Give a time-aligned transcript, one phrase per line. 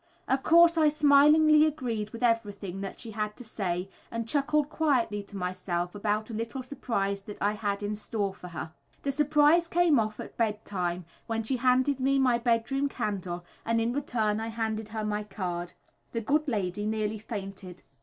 [0.27, 5.21] Of course, I smilingly agreed with everything that she had to say, and chuckled quietly
[5.21, 8.71] to myself about a little surprise that I had in store for her.
[9.03, 13.79] The surprise came off at bed time, when she handed me my bedroom candle, and
[13.79, 15.73] in return I handed her my card.
[16.13, 17.83] The good lady nearly fainted.